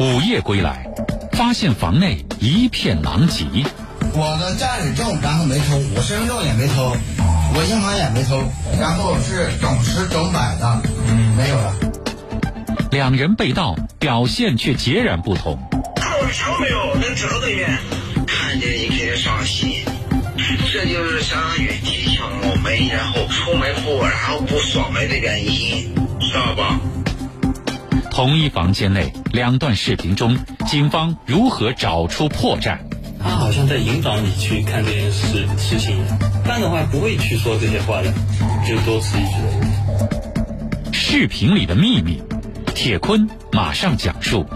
[0.00, 0.86] 午夜归来，
[1.32, 3.44] 发现房内一片狼藉。
[4.12, 6.96] 我的驾驶证然后没偷，我身份证也没偷，
[7.54, 8.42] 我银行也没偷，
[8.80, 11.74] 然后是整十整百的，嗯，没有了。
[12.90, 15.58] 两人被盗，表现却截然不同。
[15.96, 16.94] 看我枪没有？
[16.96, 17.78] 能知道对面？
[18.26, 19.84] 看见你肯定伤心，
[20.72, 26.80] 这就是相当于提醒我们，然后出门后然后不锁门的原因，知道吧？
[28.14, 32.78] 同一房间内，两段视频中，警方如何找出破绽？
[33.18, 38.14] 他好像在引导你去看这件事事情一样，不然的话不会去说这些话的，
[38.64, 40.92] 就多此一举。
[40.92, 42.22] 视频里的秘密，
[42.72, 44.46] 铁坤马上讲述。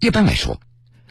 [0.00, 0.58] 一般来说，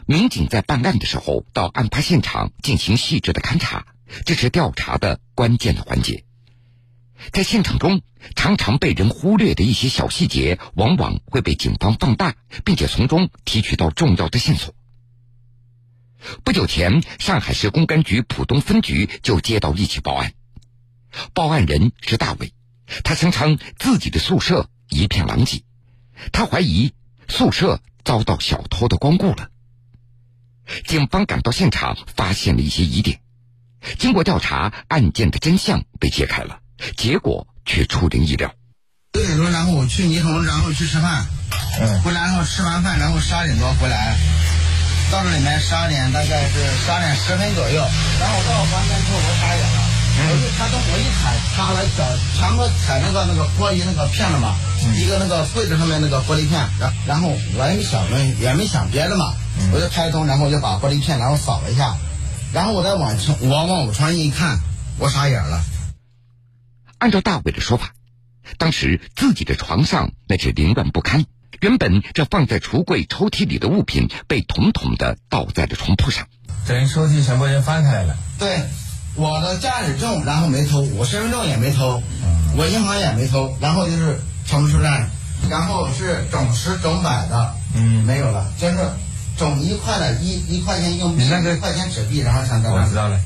[0.04, 3.86] 民警在办案的时候到案发现场进行细致的勘查，
[4.26, 6.26] 这是调查的关键的环节。
[7.32, 8.02] 在现场中，
[8.36, 14.74] 常常被人忽略的一些小细节，往往会被警方放大，并且从中提取到重要的线索。
[16.44, 20.32] 不久前，上海市公安局浦东分局就接到一起报案，
[21.34, 22.52] 报案人是大伟，
[23.04, 25.62] 他声称自己的宿舍一片狼藉，
[26.32, 26.92] 他怀疑
[27.28, 29.50] 宿舍遭到小偷的光顾了。
[30.86, 33.20] 警方赶到现场，发现了一些疑点，
[33.98, 36.60] 经过调查，案件的真相被揭开了。
[36.96, 38.50] 结果却出人意料。
[39.12, 41.26] 六点钟，然后我去霓虹，然后去吃饭，
[41.80, 44.16] 嗯，回来然后吃完饭，然后十二点多回来，
[45.10, 47.82] 到这里面十二点大概是十二点十分左右，
[48.20, 49.78] 然后我到房间之后我傻眼了，
[50.18, 52.04] 我一踩灯，我一踩擦了脚，
[52.36, 54.54] 全部踩那个那个玻璃那个片了嘛，
[54.94, 58.04] 一个那个柜子上面那个玻璃片，然然后我也没想
[58.40, 59.32] 也没想别的嘛，
[59.72, 61.96] 我就开灯，然后我就把玻璃片然后扫了一下，
[62.52, 64.60] 然后我再往窗我往我床上一看，
[64.98, 65.60] 我傻眼了。
[66.98, 67.92] 按照大伟的说法，
[68.58, 71.26] 当时自己的床上那是凌乱不堪，
[71.60, 76.26] 原本这放在橱柜抽屉里的物品被统统的倒在了床铺上。
[76.66, 78.16] 等于抽屉全部人翻开了。
[78.38, 78.64] 对，
[79.14, 82.02] 我的驾驶证然后没偷，我身份证也没偷，
[82.56, 85.08] 我银行也没偷，然后就是全部出站，
[85.48, 88.76] 然后是整十整百的，嗯，没有了，就是
[89.36, 93.20] 整一块的一一块钱硬币，一块钱纸币，然后全在我知道了。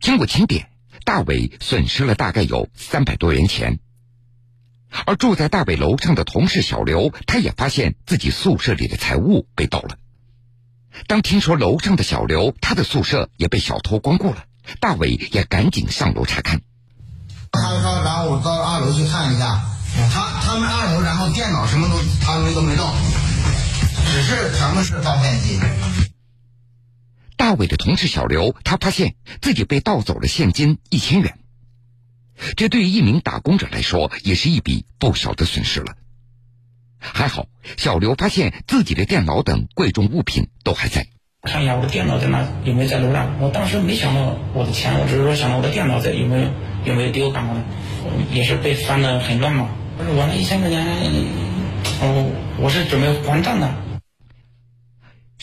[0.00, 0.69] 经过清点。
[1.04, 3.78] 大伟损失了大概有三百多元钱，
[5.06, 9.96] 而住在大伟楼上的同事小刘，他也发现自己宿舍里的财物被盗了。
[11.06, 14.44] 当听说楼上的小刘他的宿舍也被小偷光顾了，
[14.80, 16.60] 大伟也赶紧上楼查看。
[17.52, 19.60] 他说：“然后我到二楼去看一下，
[20.12, 22.92] 他他们二楼然后电脑什么都他们都没动，
[24.12, 25.58] 只是全部是照片机。”
[27.40, 31.38] 大伟的同事小刘，他发现自己被盗走了现金一千元，
[32.54, 35.94] 这对于一名打工者来说也是一笔不小的损失了。
[36.98, 37.46] 还好，
[37.78, 41.06] 小刘发现自己的电脑等贵重物品都还在。
[41.40, 43.34] 看一下我的电脑在哪，有没有在楼上？
[43.40, 46.48] 我当时没想到我的钱，我只是说想到我的电脑在有没有
[46.84, 47.64] 有没有丢干嘛的，
[48.36, 49.66] 也是被翻的很乱嘛。
[49.98, 50.86] 我那一千块钱，
[52.02, 53.89] 我我是准备还账的。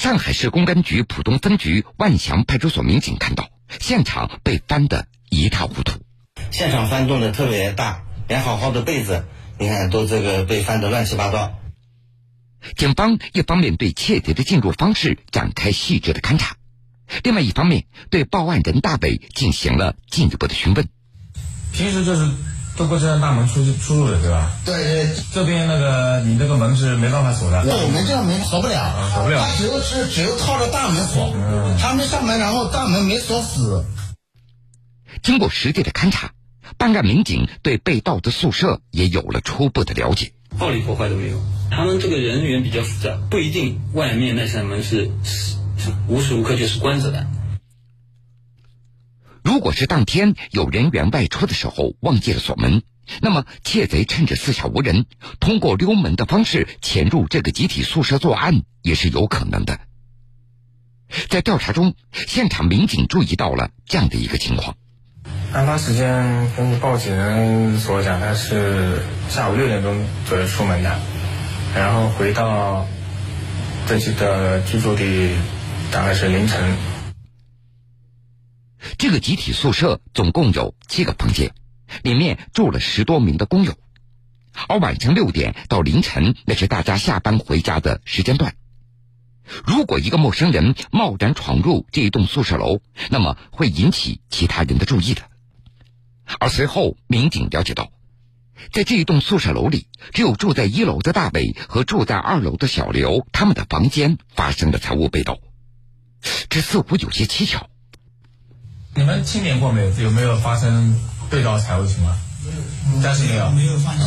[0.08, 6.00] 上海市公安局浦东分局万祥派出所民警看到现场被翻得一塌糊涂，
[6.50, 9.26] 现场翻动的特别大，连好好的被子，
[9.60, 11.60] 你看都这个被翻得乱七八糟。
[12.78, 16.56] 警方一方面对窃贼的进入方式展开细致的勘查，
[17.22, 20.88] 另外一方面对报案人大伟进行了进一步的询问。
[21.74, 22.32] 平时就是。
[22.78, 24.52] 都不知道大门出出入的，对吧？
[24.64, 27.60] 对对，这边那个你这个门是没办法锁的。
[27.62, 29.42] 我们这个门锁不了，锁不了。
[29.42, 31.34] 他只有是只有靠着大门锁，
[31.82, 33.84] 他们上门，然后大门没锁死。
[35.24, 36.30] 经过实地的勘查，
[36.78, 40.32] 办案民警对被盗的宿舍也有了初步的了解。
[40.60, 45.10] 暴力破坏都没有，他们这个人员比较复杂，不一定外面那扇门是
[46.08, 47.26] 无时无刻就是关着的。
[49.48, 52.84] 如果是当天有人员外出的时候忘记了锁门，
[53.22, 55.06] 那么窃贼趁着四下无人，
[55.40, 59.80] 通过溜门的方式潜入这个集体宿舍作案也是有可能的。
[61.30, 64.76] 在调查中，现场民警注意到了这样的一个情况：
[65.54, 71.00] 案发时间根据报警人所讲，他是下午六点钟左右出门的，
[71.74, 72.86] 然后回到
[73.86, 75.38] 自己的居住地
[75.90, 76.97] 大概是凌晨。
[78.98, 81.54] 这个集体宿舍总共有七个房间，
[82.02, 83.76] 里面住了十多名的工友，
[84.68, 88.56] 而晚上六点到凌晨那是大家下班回家的时间段。
[89.64, 95.22] 如果一个陌生人贸然闯入这一栋宿舍楼，那么会引起其他人的注意的。
[96.40, 97.92] 而随后民警了解到，
[98.74, 105.38] 在这一栋宿舍楼里，只有住在一楼的大伟和住在二楼的小刘，他们的房间发生了财物被盗，
[106.50, 107.70] 这似乎有些蹊跷。
[108.98, 109.92] 你们清点过没有？
[110.02, 111.00] 有没有发生
[111.30, 112.18] 被盗财物情况？
[113.04, 114.04] 暂时没有，没有发现。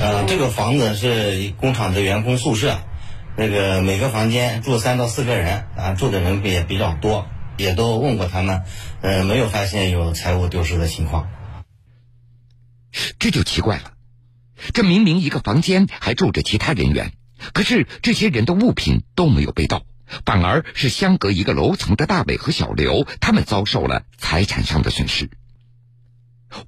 [0.00, 2.80] 呃，这个房子是工厂的员工宿舍，
[3.36, 8.62] 那个每个房间住三到四个人，啊，住的人也比较多，也都问过他们，
[9.02, 11.28] 呃，没有发现有财物丢失的情况。
[13.20, 13.92] 这就奇怪了，
[14.74, 17.12] 这明明一个房间还住着其他人员，
[17.52, 19.84] 可是这些人的物品都没有被盗，
[20.24, 25.30] 反而是相隔一个楼层的大伟和小刘，他们遭受了财产上的损失。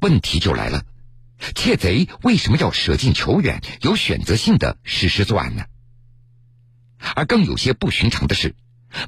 [0.00, 0.84] 问题就来了，
[1.54, 5.64] 窃贼为什么要舍近求远，有选择性的实施作案呢？
[7.14, 8.54] 而更有些不寻常的是，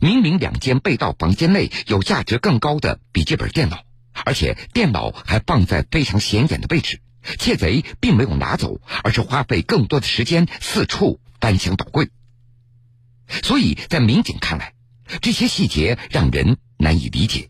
[0.01, 3.85] 明明两间被盗房间内有价值更高的笔记本电脑，
[4.25, 7.01] 而且电脑还放在非常显眼的位置。
[7.39, 12.11] 窃贼并没有拿走，而是花费更多的时间四处翻箱倒柜。
[13.43, 14.73] 所以在民警看来，
[15.21, 17.49] 这些细节让人难以理解。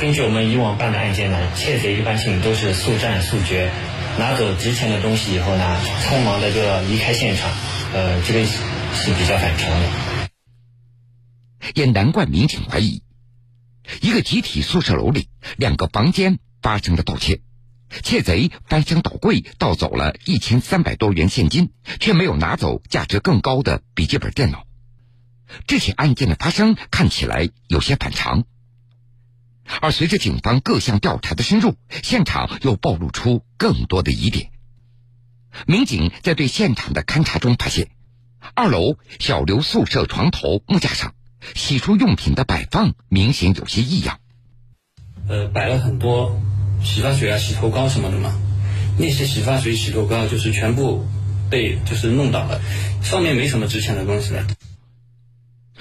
[0.00, 3.70] 根据我们以往办的案件呢，窃贼一般性都是速战速决，
[4.18, 7.50] 拿走值钱的东西以后呢，匆忙的就要离开现场，
[7.94, 9.88] 呃，这个是比较反常的。
[11.74, 13.02] 也难怪民警怀疑，
[14.02, 17.40] 一个集体宿舍楼里两个房间发生了盗窃。
[18.02, 24.67] 窃贼翻箱倒柜盗走了一千三百多元现金，却没有拿走价值更高的笔记本电脑。
[25.66, 28.44] 这起案件的发生看起来有些反常。
[29.80, 34.50] 而随着警方各项调查的深入，现场又暴露出更多的疑点。
[35.66, 37.88] 民警在对现场的勘查中发现，
[38.54, 41.14] 二楼小刘宿舍床头木架上
[41.54, 44.20] 洗漱用品的摆放明显有些异样。
[45.28, 46.40] 呃，摆了很多。
[46.82, 48.40] 洗发水啊，洗头膏什么的嘛，
[48.98, 51.04] 那些洗发水、洗头膏就是全部
[51.50, 52.60] 被就是弄倒了，
[53.02, 54.46] 上面没什么值钱的东西了。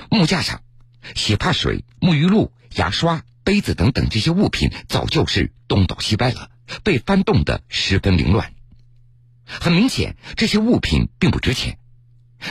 [0.09, 0.62] 木架上，
[1.15, 6.50] 洗发水、沐浴露、牙刷、杯子等等这些物品早就是东倒西歪了，
[6.83, 8.54] 被翻动的十分凌乱。
[9.45, 11.77] 很明显，这些物品并不值钱。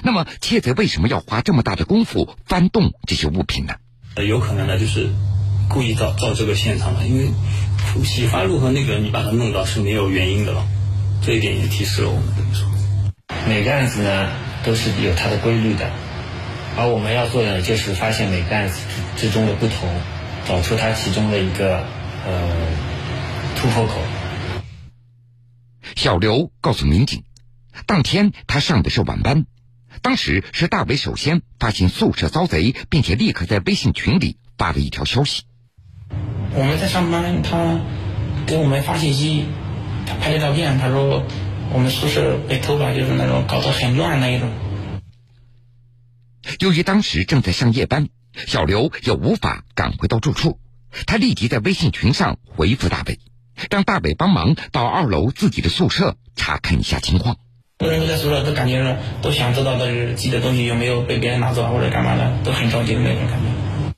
[0.02, 3.74] 那么，窃贼为什么要花这么大的功夫翻动这些物品呢？
[4.14, 5.10] 呃，有可能呢，就是
[5.68, 7.30] 故意造造这个现场的，因为。
[8.04, 10.66] 洗发露和那个你把它弄到是没有原因的了，
[11.22, 12.24] 这一点也提示了我们。
[13.48, 14.30] 每个案子呢
[14.64, 15.90] 都是有它的规律的，
[16.78, 18.80] 而我们要做的就是发现每个案子
[19.16, 19.88] 之中的不同，
[20.46, 21.78] 找出它其中的一个
[22.26, 22.52] 呃
[23.56, 23.94] 突破口。
[25.94, 27.22] 小刘告诉民警，
[27.86, 29.46] 当天他上的是晚班，
[30.02, 35.44] 当时是大伟首先发现宿舍遭贼，并且立刻在微信群里发了一条消息。
[36.54, 37.80] 我们在上班，他
[38.46, 39.46] 给我们发信息，
[40.06, 41.22] 他拍的照片，他说
[41.72, 44.50] 我们宿舍被偷了，就是那种搞得很乱那一种。
[46.58, 50.58] 由于当时正在上夜班，小刘也无法赶回到住处，
[51.06, 53.18] 他立即在微信群上回复大伟，
[53.70, 57.36] 让大伟帮忙到二楼自己的宿舍查看一下情况。
[57.78, 63.92] 所有人在宿舍都感觉都想知道的是自己的东西有没有被别人拿走或者干嘛的，都很着急的那种感觉。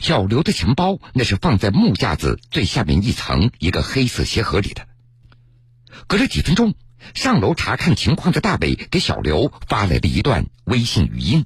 [0.00, 4.88] 小刘的钱包那是放在木架子最下面一层一个黑色鞋盒里的。
[6.08, 6.74] 隔了几分钟，
[7.14, 11.44] 上楼查看情况的大伟给小刘发来了一段微信语音：“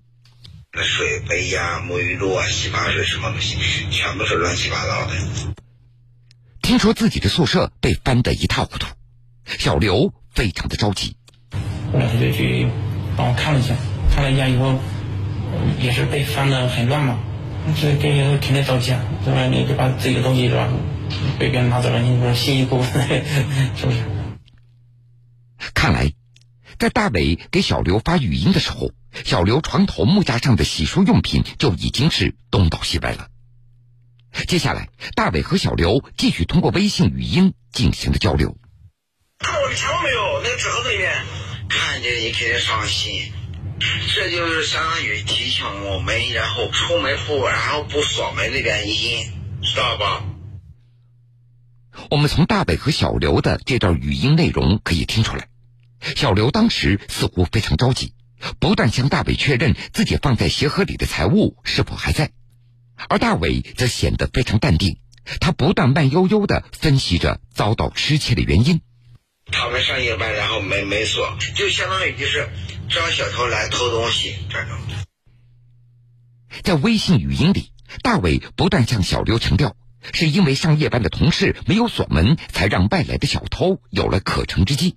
[0.73, 3.57] 水杯呀、沐浴露啊、洗发水什么东西，
[3.91, 5.15] 全部是乱七八糟的。”
[6.63, 8.87] 听说自己的宿舍被翻得一塌糊涂，
[9.45, 11.17] 小刘非常的着急。
[11.93, 12.67] 后来他就去
[13.17, 13.75] 帮我看了一下，
[14.13, 14.79] 看了一下以后，
[15.81, 17.19] 也是被翻得很乱嘛。
[17.81, 19.47] 这肯定肯定着急啊，对吧？
[19.47, 20.69] 你就把自己的东西是吧，
[21.39, 22.85] 被别人拿走了，你不是辛辛苦苦，
[23.77, 23.99] 是不是？
[25.77, 26.15] 看来，
[26.79, 28.93] 在大伟给小刘发语音的时候，
[29.25, 33.29] 小刘床头木架上的洗漱用品就已经是东倒西歪了。
[34.49, 38.57] 接下来，大伟和小刘继续通过微信语音进行了交流。
[39.39, 40.43] 看我的钱包没有？
[40.43, 41.13] 那个纸盒子里面。
[41.69, 43.33] 看见你肯定伤心。
[44.15, 49.27] 这就是相当于提醒我们，然后出门后然后不锁门的原因，
[49.63, 50.25] 知道吧？
[52.11, 55.49] 我们从大伟和小刘的这段语音内容可以听出来，
[56.01, 58.15] 小刘当时似乎非常着急，
[58.59, 62.31] 不断向大伟确认自己放在鞋盒里的财物是否还在，
[63.09, 64.99] 而大伟则显得非常淡定，
[65.41, 68.81] 他不断慢悠悠的分析着遭到失窃的原因。
[69.47, 72.49] 他们上夜班，然后门没锁，就相当于就是
[72.91, 74.79] 让小偷来偷东西这种。
[76.63, 77.71] 在微信语音里，
[78.03, 79.77] 大伟不断向小刘强调，
[80.13, 84.97] 是因为上夜班的同事没有锁门，才让外来的小偷有了可乘之机。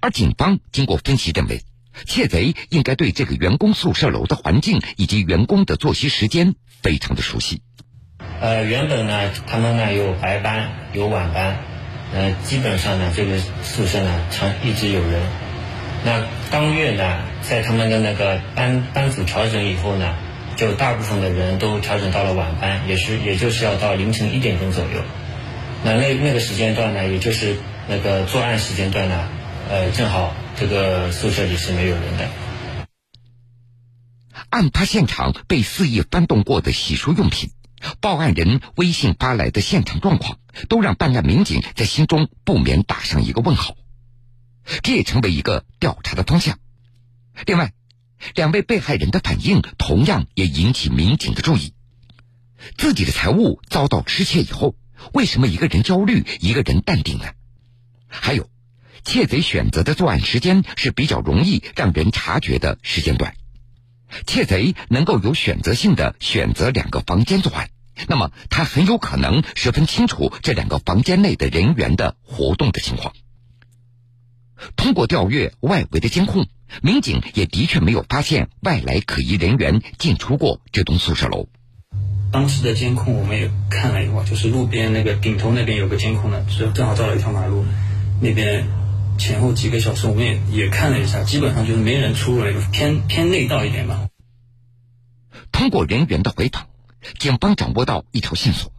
[0.00, 1.62] 而警方经过分析认为，
[2.06, 7.62] 窃贼应该对这个员工宿舍楼的环境以及员工的作息时间非常的熟悉。
[8.40, 11.58] 呃，原本呢，他们呢有白班有晚班，
[12.12, 15.22] 呃，基本上呢这个宿舍呢常一直有人。
[16.04, 20.14] 那当月呢，在他们的那个班班组调整以后呢，
[20.56, 25.02] 就大部分的人都调整到了晚班，也是也就是要到凌晨一点钟左右。
[25.84, 27.56] 那那那个时间段呢，也就是
[27.88, 29.28] 那个作案时间段呢，
[29.70, 32.28] 呃，正好这个宿舍里是没有人的。
[34.48, 37.52] 案发现场被肆意翻动过的洗漱用品。
[38.00, 43.76] 报案人微信发来的现场状况，都让办案民警在心中不免打上一个问号。
[44.82, 46.58] 这也成为一个调查的方向。
[47.46, 47.72] 另外，
[48.34, 51.74] 两位被害人的反应同样也引起民警的注意。
[52.76, 54.74] 自己的财物遭到失窃以后，
[55.14, 57.26] 为什么一个人焦虑，一个人淡定呢？
[58.08, 58.50] 还有，
[59.04, 63.34] 窃贼选择的作案时间是比较容易让人察觉的时间段。
[64.26, 67.70] 窃贼能够有选择性的选择两个房间作案，
[68.08, 73.12] 那么他很有可能十分清楚这两个房间内的人员的活动的情况。
[74.76, 76.46] 通过调阅外围的监控，
[76.82, 81.48] 民警也的确没有发现外来可疑人员进出过这栋宿舍楼。
[82.32, 87.64] 当时的监控我们也看了一会儿，就是路边那个顶头那边有个监控呢，是正好照了一条马路，
[88.20, 88.66] 那边
[89.20, 94.08] 前后几个小时我们也也看了一下，基本上就是没人出入，偏偏内道一点吧。
[95.52, 96.68] 通过人员的回访，
[97.18, 98.72] 警方掌握到一条线索：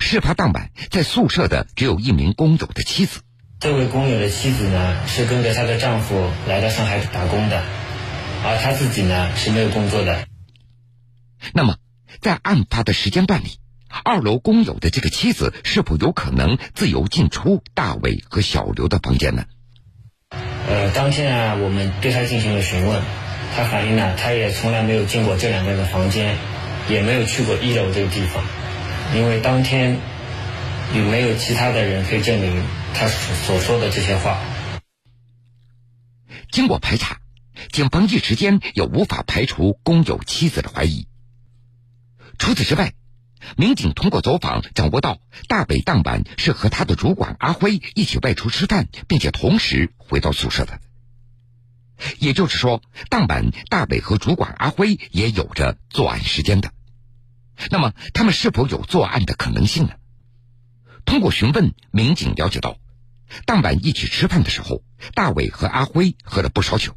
[0.00, 3.20] 事发当晚在宿舍的只有一名工友的妻子。
[3.60, 7.62] 这位工友的妻子呢，是跟着她的丈夫来到上海打工的，
[8.42, 10.26] 而她自己呢是没有工作的。
[11.52, 11.76] 那么，
[12.22, 13.58] 在案发的时间段里，
[14.02, 19.44] 二楼工友的这个妻子是否有可能自由进出大伟和小刘的房间呢？
[20.94, 23.02] 当天啊，我们对他进行了询问，
[23.54, 26.36] 他反映呢，他也从来没有进过这两个人的房间，
[26.88, 28.42] 也没有去过一楼这个地方，
[29.14, 29.98] 因为当天
[30.94, 32.62] 也没有其他的人可以证明。
[32.94, 34.40] 他所说的这些话，
[36.50, 37.18] 经过排查，
[37.70, 41.06] 警方一时间也无法排除工友妻子的怀疑。
[42.38, 42.92] 除此之外，
[43.56, 45.18] 民警通过走访掌握到，
[45.48, 50.80] 大北当晚是和他的主管阿辉一起外出吃饭，并且同时回到宿舍的。
[52.18, 56.72] 也就是说，当晚大北和主管阿辉也有着作案时间的。
[57.70, 59.94] 那么，他们是否有作案的可能性呢？
[61.04, 62.76] 通过询问，民警了解到，
[63.46, 64.82] 当晚一起吃饭的时候，
[65.14, 66.94] 大伟和阿辉喝了不少酒。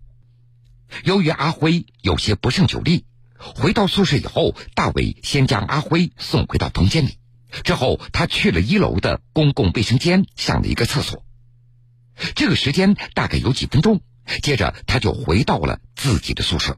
[1.03, 3.05] 由于阿辉有些不胜酒力，
[3.41, 7.17] 回到宿舍以后，大伟先将阿辉送回到房间里，
[7.63, 11.25] 之后他去了一楼的公共卫生间上了一个厕所。
[12.35, 14.01] 这个时间大概有几分钟，
[14.43, 16.77] 接着他就回到了自己的宿舍。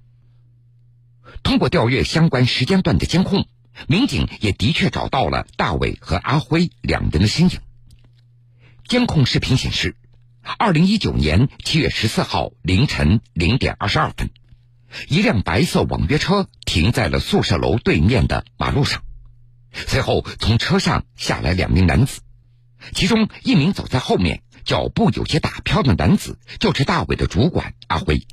[1.43, 3.45] 通过调阅相关时间段的监控。
[3.87, 7.57] 民警也的确找到了大伟和阿辉两人的身影。
[8.87, 9.95] 监控视频显示，
[10.59, 14.29] 二零一九年七月十四号凌晨零点二十二分，
[15.07, 19.03] 一辆白色网约车停在了宿舍楼对面的马路上。
[19.71, 22.21] 随后，从车上下来两名男子，
[22.93, 28.27] 其中一名走在后面、脚步有些打飘的男子，就是大伟的主管阿辉。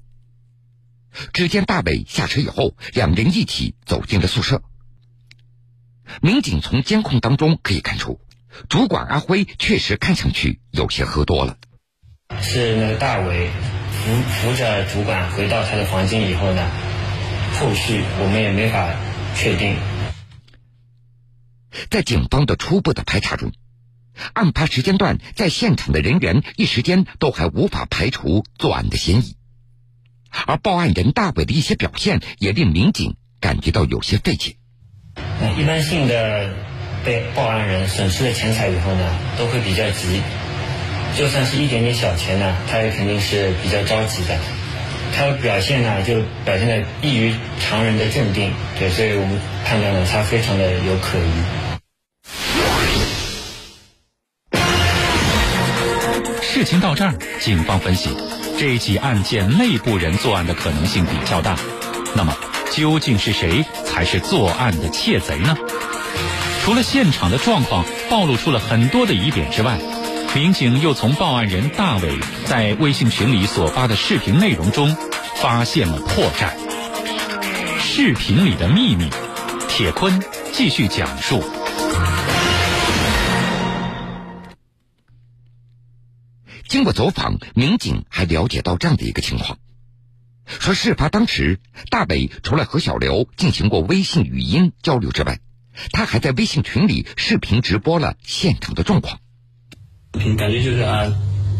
[1.32, 4.62] 只见大伟下车以后，两人一起走进了宿舍。
[6.20, 8.20] 民警从监控当中可以看出，
[8.68, 11.56] 主管阿辉确实看上去有些喝多了。
[12.42, 13.50] 是那个大伟
[14.02, 16.70] 扶扶着主管回到他的房间以后呢，
[17.58, 18.94] 后续我们也没法
[19.36, 19.76] 确定。
[21.90, 23.52] 在警方的初步的排查中，
[24.32, 29.36] 案发时间段在现场的人员一时间都还无法排除作案的嫌疑，
[30.46, 34.56] 而报案人大伟的一些表现也令民警感觉到有些费解。
[35.58, 36.54] 一般性的
[37.04, 40.20] 被报案人损失了钱财以后呢，都会比较急，
[41.16, 44.38] 就算是一点点小钱呢，他也肯定是比较着急的。
[45.16, 51.32] 他的表现呢，就表现的异于常人的镇定，对，所以我们判断呢，他非常的有可疑。
[56.42, 58.10] 事情到这儿，警方分析，
[58.58, 61.56] 这起案件内部人作案的可能性比较大。
[62.14, 62.36] 那么。
[62.72, 65.56] 究竟是谁才是作案的窃贼呢？
[66.62, 69.76] 除了现场的状况暴露出了很多的疑点之外，
[70.32, 74.96] 民警又从报案人大伟在微信群里所发的视频内容中
[75.34, 76.56] 发现了破绽。
[77.80, 79.10] 视频里的秘密
[79.68, 80.22] 铁坤
[80.52, 81.42] 继续讲述。
[86.68, 89.58] 经过走访民警还了解到这样的一个情况。
[90.46, 91.58] 说事发当时
[91.90, 95.40] 大伟除了和小刘进行过微信语音交流之外
[95.90, 99.18] 他还在微信群里视频直播了现场的状况。
[100.36, 101.12] 感觉就是啊，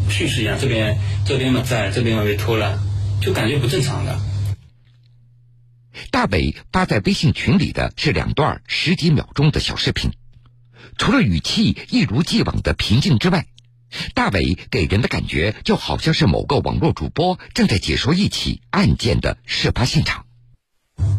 [0.09, 2.80] 叙事一样，这边这边嘛在，这边嘛被偷了，
[3.23, 4.19] 就感觉不正常的。
[6.11, 10.12] 大伟发在微信群里的是两段十几秒钟的小视频，
[10.97, 13.47] 除了语气一如既往的平静之外，
[14.14, 20.26] 大伟给人的感觉就好像是某个网络主播正在解说一起案件的事发现场。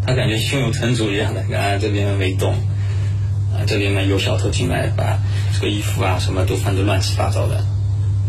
[0.05, 2.55] 他感觉胸有成竹一样的，啊这边没动，
[3.53, 5.19] 啊这边呢有小偷进来把
[5.53, 7.65] 这个衣服啊什么都翻得乱七八糟的，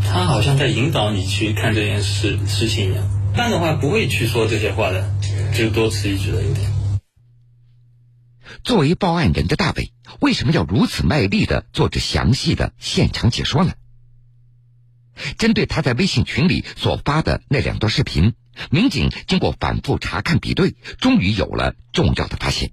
[0.04, 3.04] 他好像在引导你去看这件事事情一样。
[3.32, 5.10] 一般的话不会去说这些话的，
[5.56, 6.70] 就多此一举了有点。
[8.62, 13.72] 作为报案人的大伟，为什么要如此卖力的做着详细的现场解说呢？
[15.38, 18.34] 针对他在微信群里所发的那两段视频，
[18.70, 22.72] 民警经过反复查看比对，终于有了重要的发现。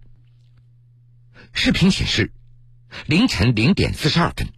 [1.53, 2.34] 视频显示，
[3.05, 4.50] 凌晨零点四十二分，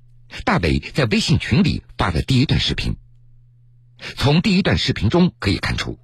[0.46, 2.96] 大伟在微信群里发的第一段视频。
[4.18, 6.00] 从第一段视频中可以看出，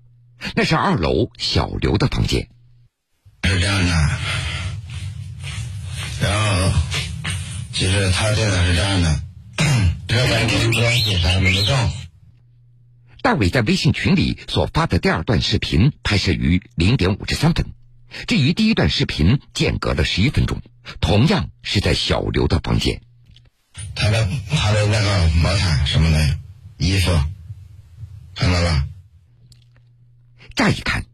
[0.55, 2.50] 那是二楼小刘的房间。
[3.43, 3.91] 是这样的，
[6.22, 6.74] 然后
[7.74, 9.22] 其实他 这个是这样的。
[13.22, 17.74] 大伟在微信群里所发的第二段视频拍摄于零点五十三分，
[18.25, 20.61] 这与第一段视频间隔了十一分钟，
[21.01, 23.01] 同样是在小刘的房间。
[23.95, 26.37] 他的他的那个毛毯什么的
[26.77, 27.11] 衣服，
[28.35, 28.83] 看到了。
[30.55, 31.05] 乍一看，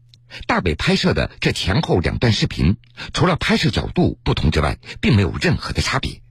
[0.46, 2.78] 大伟拍摄的这前后两段视频，
[3.12, 6.22] 除了拍摄角度不同之外，并没有任何的差别。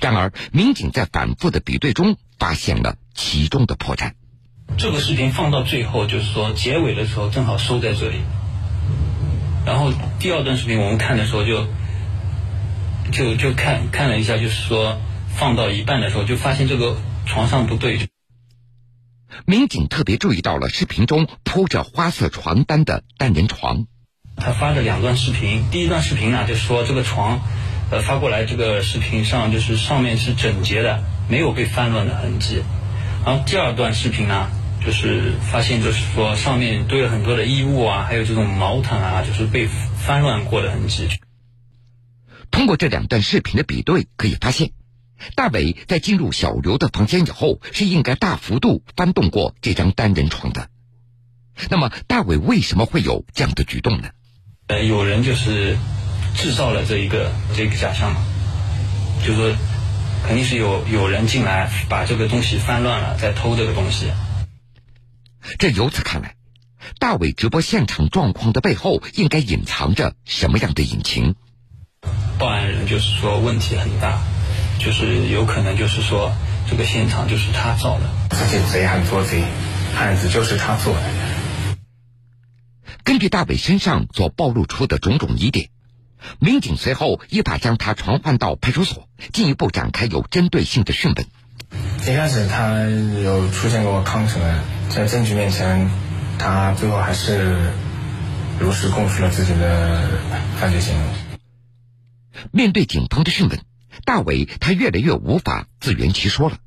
[0.00, 4.14] 然而，民警在反复的比对中发现了其中的破绽。
[4.76, 8.20] 这个视频放到最后，就是说结尾的时候正好收在这里。
[9.68, 11.66] 然后第二段视频我们看的时候，就
[13.12, 18.08] 就就看看了一下，就是说放到一半的时候，就发现这个床上不对。
[19.44, 23.84] 民警特别注意到了视频中铺着花色床单的单人床。
[24.38, 27.38] 他发的两段视频，第一段视频呢，就是说这个床。
[27.90, 32.62] 呃，发过来这个视频上就是上面是整洁的，没有被翻乱的痕迹。
[33.26, 34.48] 然后第二段视频呢，
[34.84, 41.08] 就是发现就是说上面堆了很多的衣物啊，还有这种毛毯啊，就是被翻乱过的痕迹。
[42.50, 44.70] 通过这两段视频的比对，可以发现，
[45.34, 50.68] 大伟在进入小刘的房间以后，是应该大幅度翻动过这张单人床的。
[51.68, 54.08] 那么，大伟为什么会有这样的举动呢？
[54.68, 55.76] 呃，有人就是。
[56.36, 58.22] 制造了这一个这个假象嘛，
[59.26, 59.50] 就说
[60.24, 64.12] 肯定是有有人进来把这个东西翻乱了，在偷这个东西。
[65.58, 66.34] 这由此看来，
[66.98, 71.34] 大伟直播现场状况的背后应该隐藏着什么样的隐情？
[72.38, 74.20] 报案人就是说问题很大，
[74.78, 76.32] 就是有可能就是说
[76.68, 79.42] 这个现场就是他造的，这些贼喊捉贼，
[79.96, 81.02] 案子就是他做的。
[83.02, 85.70] 根据大伟身上所暴露出的种种疑点。
[86.40, 91.26] 民警随后一把将他传唤到派出所，进一步展开有针对性的讯问。
[92.02, 92.80] 一开始他
[93.22, 94.40] 有出现过抗争，
[94.88, 95.90] 在证据面前，
[96.38, 97.72] 他最后还是
[98.58, 100.08] 如实供述了自己的
[100.58, 101.02] 犯罪行为。
[102.50, 103.60] 面对警方的讯问，
[104.04, 106.58] 大伟他越来越无法自圆其说了，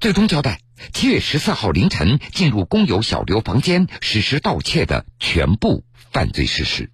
[0.00, 0.60] 最终交代
[0.92, 6.90] 七月十四号凌晨进入工友小刘房间实施盗窃的全部犯罪事实。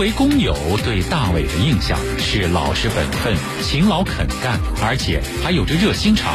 [0.00, 6.32] 为工友对大伟的印象是老实本分、勤劳肯干，而且还有着热心肠。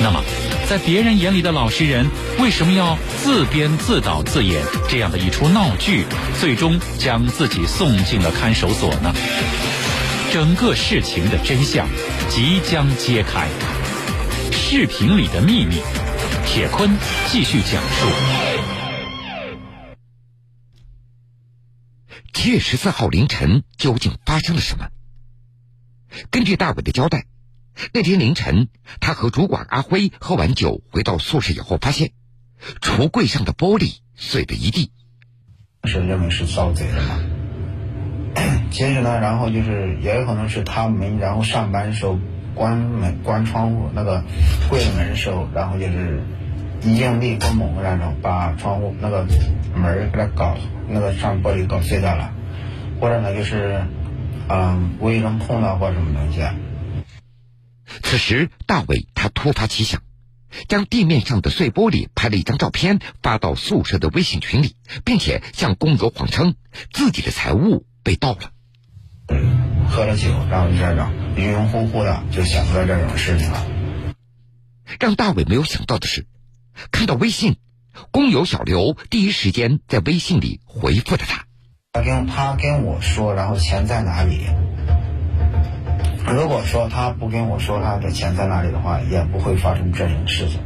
[0.00, 0.22] 那么，
[0.68, 2.06] 在别人眼里的老实人，
[2.38, 6.04] 为什么要自编自导自演这样的一出闹剧，
[6.40, 9.12] 最终将自己送进了看守所呢？
[10.32, 11.88] 整个事情的真相
[12.28, 13.48] 即将揭开。
[14.52, 15.74] 视频里的秘密，
[16.46, 16.88] 铁坤
[17.32, 18.39] 继续讲述。
[22.42, 24.88] 七月十四号凌晨，究竟发生了什么？
[26.30, 27.26] 根据大伟的交代，
[27.92, 32.12] 那天凌晨，他和主管阿辉喝完酒回到宿舍以后，发现
[32.80, 34.90] 橱柜上的玻璃碎了一地。
[35.84, 37.20] 是认为 是遭贼的嘛？
[38.70, 42.18] 其实呢，然后就是也有可能是他们，然后上班时候
[42.54, 44.24] 关门、关窗户那个
[44.70, 46.22] 柜门的时候，然后就是
[46.82, 49.26] 一用力过猛，然后把窗户那个
[49.74, 50.56] 门给它搞。
[50.92, 52.32] 那个上玻璃搞碎掉了，
[53.00, 53.84] 或者呢就是，
[54.48, 56.40] 嗯，无意中碰到或什么东西。
[58.02, 60.02] 此时，大伟他突发奇想，
[60.66, 66.56] 将地面上的碎玻璃拍了一张照片发到宿舍的微信群里，并且向工友谎称
[66.92, 68.50] 自己的财物被盗了。
[69.88, 73.64] 喝了酒，然后就这样晕晕乎乎的，就想出来这种事情了。
[74.98, 76.26] 让大伟没有想到的是，
[76.90, 77.56] 看到微信，
[78.10, 81.44] 工友小刘第一时间在微信里回复了他。
[81.92, 84.46] 他跟他跟我说，然后钱在哪里？
[86.26, 90.60] 如果说他不跟我说他的钱在哪里的话，也不会发生这种事情。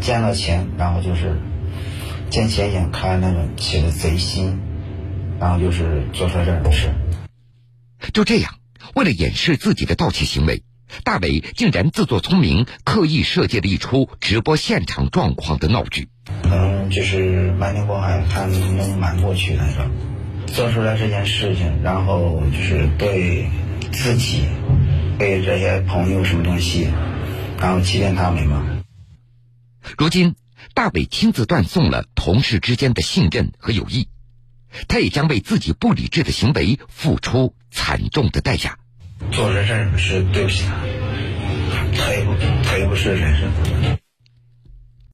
[0.00, 1.40] 见了钱，然后就是
[2.30, 4.58] 见钱眼开那种起了贼心，
[5.38, 6.90] 然后就是做出来这种事。
[8.12, 8.54] 就这样，
[8.94, 10.62] 为了掩饰自己的盗窃行为，
[11.02, 16.08] 大伟竟然自作聪明，刻意设计了一出直播现场状况的闹剧。
[16.44, 19.90] 嗯，就是瞒天过海，看能不能瞒过去那种。
[20.46, 23.48] 做出来这件事情，然后就是对
[23.92, 24.44] 自己、
[25.18, 26.88] 对这些朋友什么东西，
[27.58, 28.64] 然后欺骗他们嘛。
[29.98, 30.34] 如今，
[30.74, 34.08] 大伟亲自断送了同事之间的信任和友谊，
[34.86, 38.78] 他也将为自己不理智的行为付出惨重的代价。
[39.30, 40.74] 做人事是对不起他，
[41.96, 42.32] 他也不，
[42.64, 43.48] 他也不是人生。